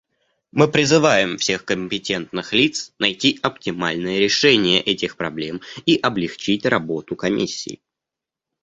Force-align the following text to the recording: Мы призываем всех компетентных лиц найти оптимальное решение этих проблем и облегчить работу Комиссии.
Мы 0.51 0.67
призываем 0.67 1.37
всех 1.37 1.63
компетентных 1.63 2.53
лиц 2.53 2.91
найти 2.97 3.37
оптимальное 3.43 4.17
решение 4.17 4.81
этих 4.81 5.15
проблем 5.15 5.61
и 5.85 5.95
облегчить 5.95 6.65
работу 6.65 7.15
Комиссии. 7.15 7.79